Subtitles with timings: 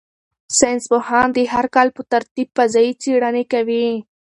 [0.57, 3.87] ساینس پوهان د هر کال په ترتیب فضايي څېړنې کوي.